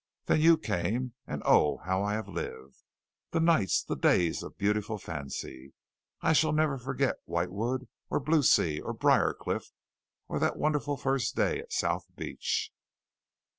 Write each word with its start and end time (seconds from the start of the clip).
Then 0.25 0.41
you 0.41 0.57
came, 0.57 1.13
and 1.27 1.43
oh, 1.45 1.77
how 1.77 2.01
I 2.03 2.13
have 2.13 2.27
lived! 2.27 2.81
The 3.29 3.39
nights, 3.39 3.83
the 3.83 3.95
days 3.95 4.41
of 4.41 4.57
beautiful 4.57 4.97
fancy. 4.97 5.73
Shall 6.33 6.59
I 6.59 6.63
ever 6.63 6.79
forget 6.79 7.17
White 7.25 7.51
Wood, 7.51 7.87
or 8.09 8.19
Blue 8.19 8.41
Sea, 8.41 8.81
or 8.81 8.95
Briarcliff, 8.95 9.71
or 10.27 10.39
that 10.39 10.57
wonderful 10.57 10.97
first 10.97 11.35
day 11.35 11.59
at 11.59 11.71
South 11.71 12.07
Beach? 12.15 12.71